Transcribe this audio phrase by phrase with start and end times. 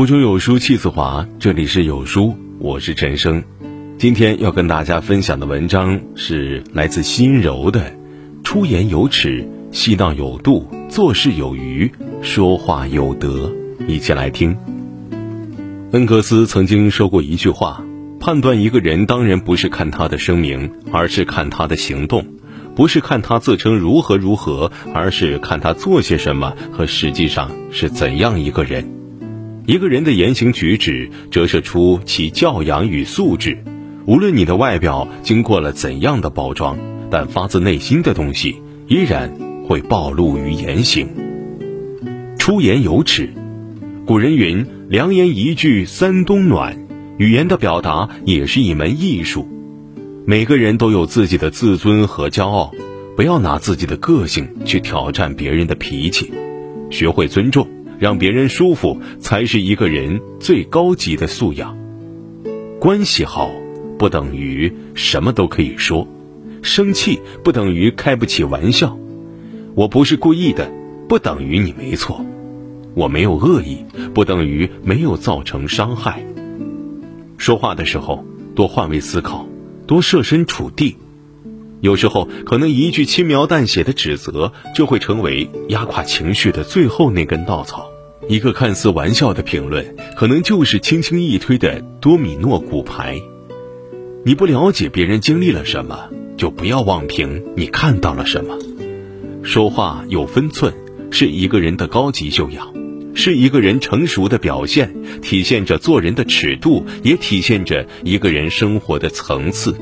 [0.00, 3.44] 腹中有书气自华，这里是有书，我是陈生。
[3.98, 7.92] 今天要跟大家分享的文章是来自心柔的：
[8.42, 11.92] 出言有尺，戏闹有度，做事有余，
[12.22, 13.52] 说话有德。
[13.86, 14.56] 一起来听。
[15.92, 17.84] 恩格斯曾经说过一句话：
[18.20, 22.22] 判断一个人，当然不是看他的声明，而是看他的行动；
[22.74, 28.99] 不是看他自称如何如何，而是看他做些什么和实际上是怎样一个人。
[29.70, 33.56] 一个人的言行举止折射出其教养与素质，
[34.04, 36.76] 无论你的外表经过了怎样的包装，
[37.08, 39.32] 但发自内心的东西依然
[39.68, 41.08] 会暴露于言行。
[42.36, 43.32] 出言有尺，
[44.06, 46.76] 古人云：“良言一句三冬暖。”
[47.18, 49.46] 语言的表达也是一门艺术。
[50.26, 52.72] 每个人都有自己的自尊和骄傲，
[53.14, 56.32] 不要拿自己的个性去挑战别人的脾气，
[56.90, 57.68] 学会尊重。
[58.00, 61.76] 让别人舒服才是一个人最高级的素养。
[62.80, 63.50] 关系好
[63.98, 66.08] 不等于什么都可以说，
[66.62, 68.98] 生气不等于开不起玩笑。
[69.74, 70.72] 我不是故意的，
[71.08, 72.24] 不等于你没错。
[72.94, 76.24] 我没有恶意，不等于没有造成伤害。
[77.36, 79.46] 说话的时候多换位思考，
[79.86, 80.96] 多设身处地。
[81.80, 87.90] 有时候可能一句轻描淡写的指责，就会成为压垮情绪的最后那根稻草。
[88.28, 93.20] 一个看似玩笑的评论，可能就是轻轻一推的多米诺骨牌。
[94.24, 98.56] 你不了解别人经历了什么，就不要妄评你看到了什么。
[99.42, 100.72] 说话有分寸，
[101.10, 102.72] 是一个人的高级修养，
[103.14, 109.74] 是一个人成熟的表现，体现着做人的尺度，也体现着一个人生活的层次。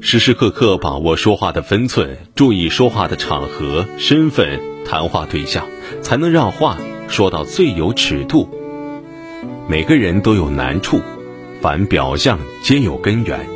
[0.00, 5.66] 时时刻刻把握说话的分寸，注意说话的场合、身份、谈话对象，
[6.02, 6.76] 才能让话。
[7.08, 8.48] 说到最有尺度，
[9.68, 11.00] 每个人都有难处，
[11.60, 13.46] 凡表象皆有根源。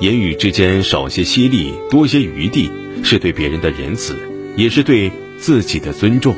[0.00, 2.70] 言语之间少些犀利，多些余地，
[3.02, 4.18] 是对别人的仁慈，
[4.56, 6.34] 也是对自己的尊重。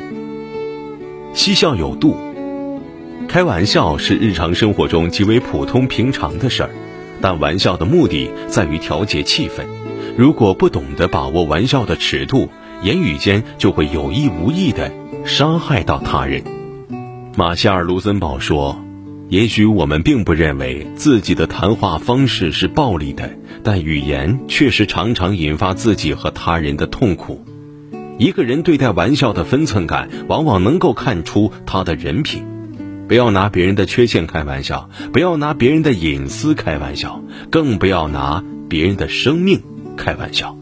[1.33, 2.15] 嬉笑有度，
[3.27, 6.69] 开玩笑是日常生活中极为普通平常的事儿，
[7.21, 9.65] 但玩笑的目的在于调节气氛。
[10.17, 12.49] 如果不懂得把握玩笑的尺度，
[12.81, 14.91] 言语间就会有意无意的。
[15.25, 16.43] 伤害到他人，
[17.35, 18.81] 马歇尔·卢森堡说
[19.27, 23.29] ：“也许我们并不认为自己的谈话方式是暴力的，
[23.63, 27.45] 但语言确实常常引发自己和他人的痛苦。
[28.17, 32.43] 一个人对待玩笑的分寸感，往往能够看出他的人品。
[33.09, 39.61] 不要拿别人的缺陷开玩笑，不要拿别人的隐私开玩笑，更不要拿别人的生命
[39.97, 40.55] 开玩笑。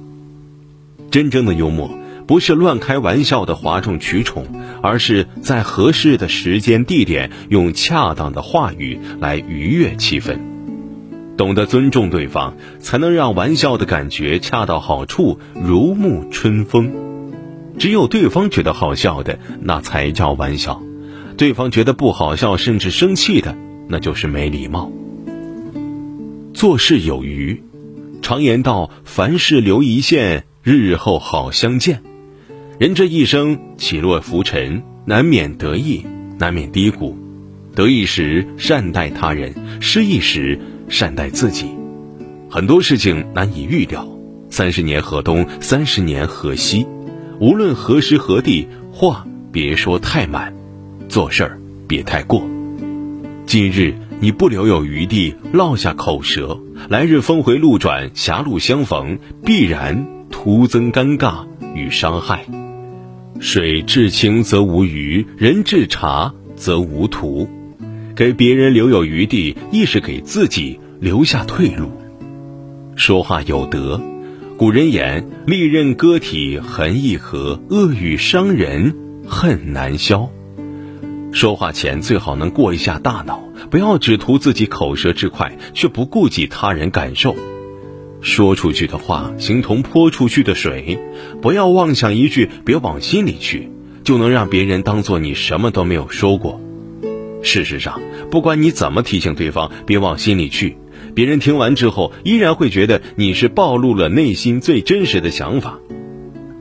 [1.11, 1.91] 真正的幽默。”
[2.27, 4.45] 不是乱开玩笑的哗众取宠，
[4.81, 10.37] 而是在合适的时间地点用恰当的话语来愉悦气氛。
[11.37, 16.91] 懂得尊重对方，才能让玩笑的感觉恰到好处，如沐春风。
[17.79, 20.81] 只有对方觉得好笑的，那才叫玩笑；
[21.37, 23.55] 对方觉得不好笑，甚至生气的，
[23.87, 24.91] 那就是没礼貌。
[26.53, 27.61] 做事有余，
[28.23, 32.01] 常言道：“凡事留一线，日后好相见。”
[32.79, 36.03] 人这一生起落浮沉，难免得意，
[36.39, 37.15] 难免低谷。
[37.75, 40.59] 得意时善待他人，失意时
[40.89, 41.67] 善待自己。
[42.49, 44.07] 很多事情难以预料，
[44.49, 46.87] 三十年河东，三十年河西。
[47.39, 50.55] 无论何时何地，话别说太满，
[51.07, 52.47] 做事儿别太过。
[53.45, 56.59] 今日你不留有余地，落下口舌，
[56.89, 62.45] 来日峰回路转，狭路相逢，必然徒增尴尬与伤害。
[63.39, 67.47] 水至清则无鱼，人至察则无徒。
[68.15, 71.91] 给别人留有余地，亦是给自己留下退路。
[72.95, 74.01] 说话有德，
[74.57, 78.95] 古人言：“利刃割体痕易合，恶语伤人
[79.27, 80.29] 恨难消。”
[81.31, 87.35] 说话前最好能过一下大脑，不要只图自己口舌之快，却不顾及他人感受。
[88.21, 90.97] 说出去的话，形同泼出去的水，
[91.41, 93.69] 不要妄想一句“别往心里去”，
[94.03, 96.59] 就能让别人当做你什么都没有说过。
[97.43, 98.01] 事实上，
[98.31, 100.77] 不管你怎么提醒对方别往心里去，
[101.13, 105.77] 别人听完之后依然会觉得你是暴露了内心最真实的想法。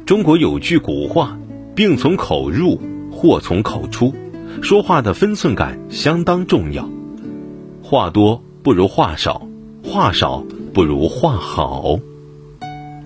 [0.05, 1.39] 中国有句古话
[1.75, 2.79] ：“病从口入，
[3.11, 4.15] 祸从口出。”
[4.63, 6.89] 说话的分寸感相当重要，
[7.83, 9.47] 话多不如话少，
[9.83, 10.45] 话少。
[10.75, 11.99] 不如话好，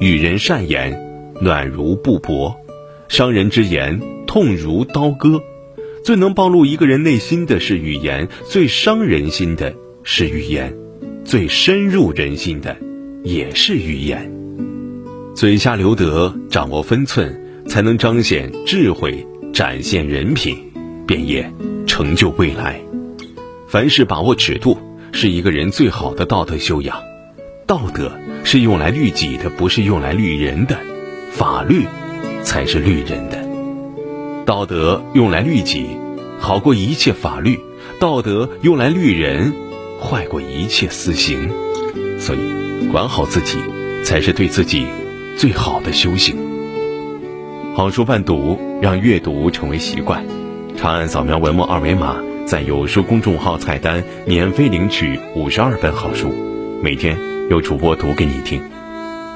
[0.01, 1.01] 与人善言，
[1.41, 2.53] 暖如布帛；
[3.07, 5.41] 伤人之言，痛如刀割。
[6.05, 10.77] 最能暴露一个人内心的是语言，最伤人心的是语言，
[11.25, 12.77] 最深入人心的
[13.23, 14.29] 也是语言。
[15.37, 20.59] 嘴下留德，掌握分寸，才能彰显智慧，展现人品，
[21.11, 21.53] 便也
[21.89, 22.81] 成就未来。
[23.67, 24.79] 凡事把握尺度，
[25.11, 27.03] 是一个人最好的道德修养。
[27.67, 28.13] 道德
[28.45, 30.79] 是用来律己的，不是用来律人的。
[31.33, 31.85] 法律
[32.45, 33.45] 才是律人的。
[34.45, 35.85] 道德用来律己，
[36.39, 37.57] 好过一切法律；
[37.99, 39.53] 道德用来律人，
[40.01, 41.51] 坏过一切私刑。
[42.21, 43.59] 所以，管好自己，
[44.05, 44.87] 才是对自己
[45.37, 46.37] 最好的修行。
[47.75, 50.25] 好书伴读，让阅读成为习惯。
[50.81, 52.17] 长按扫描文末二维码。
[52.47, 56.33] 在有书公众号菜单免费领取五十二本好书，
[56.83, 57.19] 每天
[57.51, 58.63] 有主播读给你听。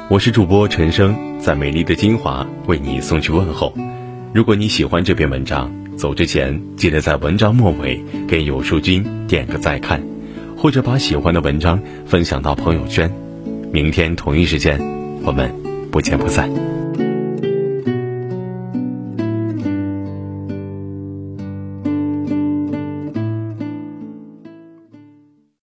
[0.08, 3.74] 我是主播陈生，在美丽的金华为你送去问候。
[4.32, 10.02] 如果你喜欢这篇文章，走之前记得在文章末尾给有书君点个再看，
[10.56, 13.12] 或者把喜欢的文章分享到朋友圈。
[13.70, 14.80] 明天同一时间，
[15.22, 15.54] 我们
[15.92, 16.50] 不见不散。